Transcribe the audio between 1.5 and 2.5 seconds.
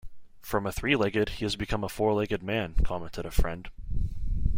become a four-legged